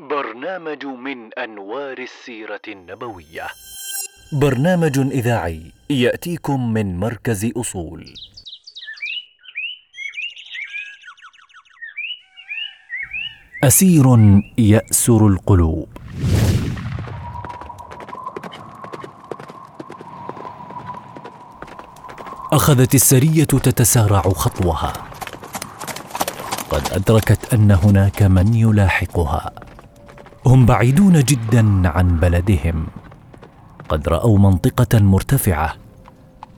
[0.00, 3.46] برنامج من أنوار السيرة النبوية.
[4.32, 8.14] برنامج إذاعي يأتيكم من مركز أصول.
[13.64, 14.04] أسير
[14.58, 15.88] يأسر القلوب.
[22.52, 24.92] أخذت السرية تتسارع خطوها.
[26.70, 29.73] قد أدركت أن هناك من يلاحقها.
[30.46, 32.86] هم بعيدون جدا عن بلدهم.
[33.88, 35.74] قد رأوا منطقة مرتفعة.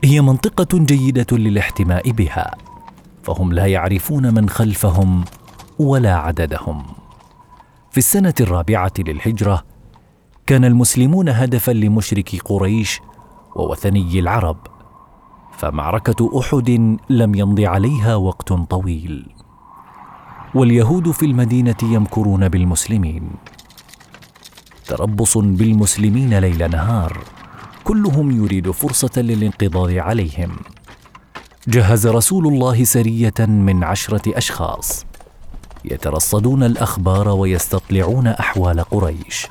[0.04, 2.54] هي منطقة جيدة للاحتماء بها.
[3.22, 5.24] فهم لا يعرفون من خلفهم
[5.78, 6.82] ولا عددهم.
[7.90, 9.64] في السنة الرابعة للهجرة
[10.46, 13.00] كان المسلمون هدفا لمشرك قريش
[13.56, 14.56] ووثني العرب.
[15.58, 19.26] فمعركة أحد لم يمض عليها وقت طويل.
[20.54, 23.30] واليهود في المدينة يمكرون بالمسلمين.
[24.86, 27.18] تربص بالمسلمين ليل نهار.
[27.84, 30.56] كلهم يريد فرصة للانقضاض عليهم.
[31.68, 35.06] جهز رسول الله سرية من عشرة أشخاص.
[35.84, 39.46] يترصدون الأخبار ويستطلعون أحوال قريش.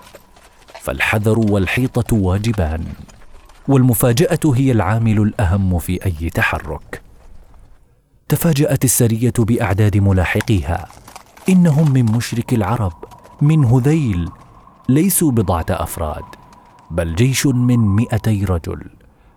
[0.81, 2.83] فالحذر والحيطة واجبان.
[3.67, 7.01] والمفاجأة هي العامل الأهم في أي تحرك.
[8.29, 10.87] تفاجأت السرية بأعداد ملاحقيها.
[11.49, 12.93] إنهم من مشرك العرب
[13.41, 14.29] من هذيل
[14.89, 16.23] ليسوا بضعة أفراد
[16.91, 18.81] بل جيش من مئتي رجل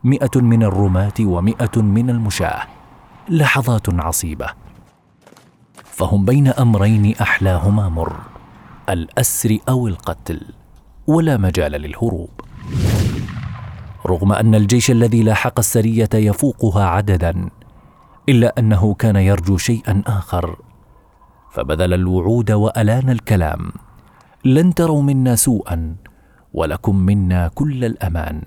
[0.05, 2.63] مئة من الرماة ومئة من المشاة
[3.29, 4.47] لحظات عصيبة.
[5.85, 8.17] فهم بين أمرين أحلاهما مر
[8.89, 10.41] الأسر أو القتل
[11.07, 12.31] ولا مجال للهروب.
[14.07, 17.51] رغم أن الجيش الذي لاحق السرية يفوقها عددا
[18.29, 20.57] إلا أنه كان يرجو شيئا آخر
[21.51, 23.73] فبذل الوعود وألان الكلام.
[24.45, 25.97] لن تروا منا سوءا
[26.55, 28.43] ولكم منا كل الأمان.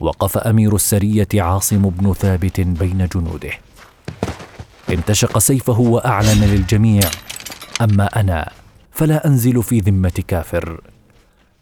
[0.00, 3.50] وقف أمير السرية عاصم بن ثابت بين جنوده.
[4.90, 7.02] انتشق سيفه وأعلن للجميع
[7.80, 8.50] أما أنا
[8.90, 10.80] فلا أنزل في ذمة كافر.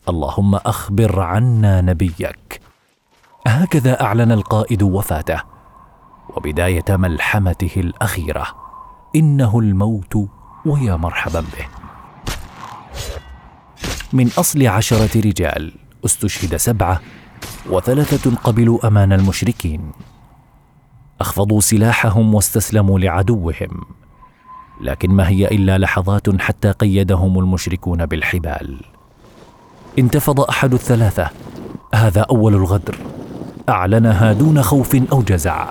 [0.08, 2.60] اللهم أخبر عنا نبيك.
[3.46, 5.40] هكذا أعلن القائد وفاته.
[6.36, 8.46] وبداية ملحمته الأخيرة.
[9.16, 10.28] إنه الموت
[10.66, 11.83] ويا مرحبا به.
[14.14, 15.72] من أصل عشرة رجال
[16.04, 17.00] استشهد سبعة
[17.70, 19.92] وثلاثة قبلوا أمان المشركين.
[21.20, 23.82] أخفضوا سلاحهم واستسلموا لعدوهم.
[24.80, 28.80] لكن ما هي إلا لحظات حتى قيدهم المشركون بالحبال.
[29.98, 31.30] انتفض أحد الثلاثة.
[31.94, 32.96] هذا أول الغدر.
[33.68, 35.70] أعلنها دون خوف أو جزع.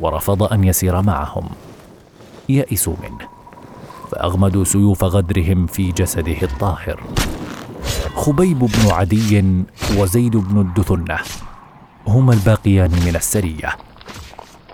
[0.00, 1.48] ورفض أن يسير معهم.
[2.48, 3.28] يئسوا منه.
[4.10, 7.00] فأغمدوا سيوف غدرهم في جسده الطاهر.
[8.16, 9.64] خبيب بن عدي
[9.96, 11.18] وزيد بن الدثنة
[12.06, 13.76] هما الباقيان من السرية.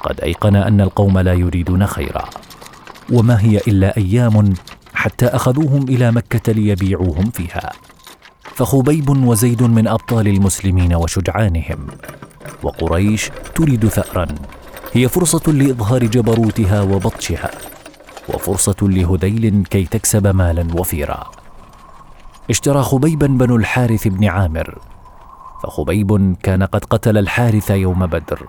[0.02, 2.24] قد أيقن أن القوم لا يريدون خيرا
[3.12, 4.54] وما هي إلا أيام
[4.94, 7.70] حتى أخذوهم إلى مكة ليبيعوهم فيها.
[8.54, 11.86] فخبيب وزيد من أبطال المسلمين وشجعانهم
[12.62, 14.26] وقريش تريد ثارا.
[14.92, 17.50] هي فرصة لإظهار جبروتها وبطشها
[18.28, 21.41] وفرصة لهذيل كي تكسب مالا وفيرا.
[22.52, 24.78] اشترى خبيبا بنو الحارث بن عامر
[25.62, 28.46] فخبيب كان قد قتل الحارث يوم بدر.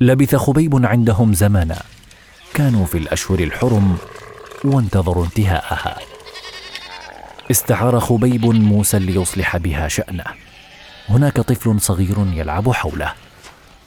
[0.00, 1.82] لبث خبيب عندهم زمانا
[2.54, 3.98] كانوا في الأشهر الحرم
[4.64, 5.96] وانتظروا انتهاءها.
[7.50, 10.24] استعار خبيب موسى ليصلح بها شأنه.
[11.08, 13.12] هناك طفل صغير يلعب حوله.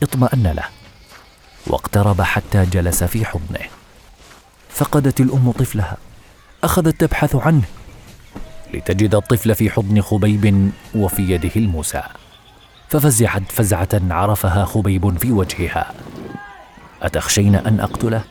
[0.03, 0.65] اطمأن له.
[1.67, 3.67] واقترب حتى جلس في حضنه.
[4.69, 5.97] فقدت الأم طفلها.
[6.63, 7.63] أخذت تبحث عنه.
[8.73, 12.03] لتجد الطفل في حضن خبيب وفي يده الموسى.
[12.89, 15.93] ففزعت فزعة عرفها خبيب في وجهها.
[17.01, 18.23] أتخشين أن أقتله؟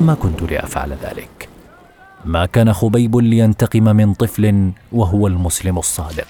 [0.00, 1.48] ما كنت لأفعل ذلك.
[2.24, 6.26] ما كان خبيب لينتقم من طفل وهو المسلم الصادق.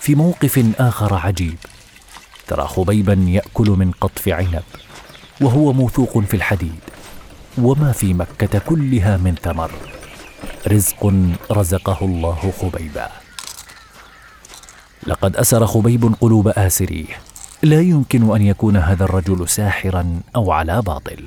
[0.00, 1.56] في موقف آخر عجيب
[2.48, 4.62] ترى خبيبا يأكل من قطف عنب
[5.40, 6.80] وهو موثوق في الحديد
[7.58, 9.70] وما في مكة كلها من ثمر.
[10.66, 11.12] رزق
[11.50, 13.08] رزقه الله خبيبا.
[15.06, 17.14] لقد أسر خبيب قلوب اسريه
[17.62, 21.24] لا يمكن أن يكون هذا الرجل ساحرا أو على باطل.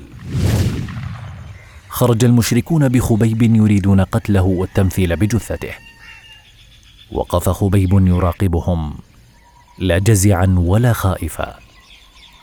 [1.88, 5.74] خرج المشركون بخبيب يريدون قتله والتمثيل بجثته.
[7.12, 8.94] وقف خبيب يراقبهم.
[9.78, 11.58] لا جزعا ولا خائفا.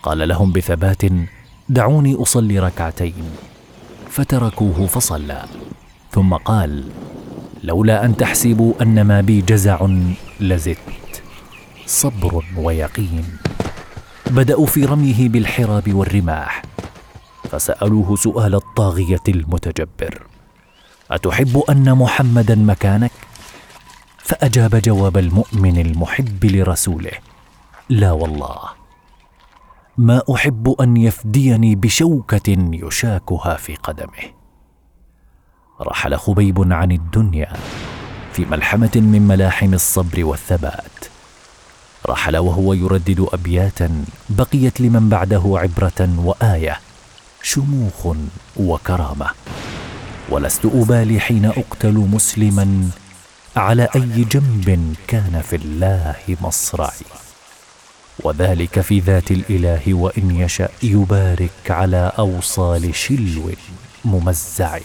[0.04, 1.02] قال لهم بثبات
[1.70, 3.26] دعوني أصلي ركعتين.
[4.10, 5.46] فتركوه فصلى.
[6.14, 6.84] ثم قال
[7.64, 9.88] لولا أن تحسبوا أن ما بي جزع
[10.40, 11.24] لزدت
[11.86, 13.38] صبر ويقين.
[14.30, 16.62] بدأوا في رميه بالحراب والرماح.
[17.50, 20.28] فسألوه سؤال الطاغية المتجبر
[21.12, 23.12] أتحب أن محمدا مكانك؟
[24.18, 27.12] فأجاب جواب المؤمن المحب لرسوله
[27.90, 28.60] لا والله.
[29.98, 34.43] ما أحب أن يفديني بشوكة يشاكها في قدمه.
[35.82, 37.54] رحل خبيب عن الدنيا
[38.34, 41.06] في ملحمة من ملاحم الصبر والثبات.
[42.10, 46.80] رحل وهو يردد أبياتا بقيت لمن بعده عبرة وآية
[47.44, 48.16] شموخ
[48.58, 49.28] وكرامة.
[50.30, 52.90] ولست أبالي حين أقتل مسلما
[53.56, 57.06] على أي جنب كان في الله مصرعي.
[58.20, 63.52] وذلك في ذات الإله وإن يشأ يبارك على أوصال شلو
[64.06, 64.80] ممزع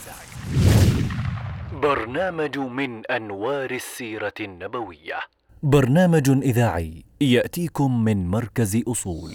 [1.82, 5.19] برنامج من أنوار السيرة النبوية.
[5.62, 9.30] برنامج إذاعي يأتيكم من مركز أصول.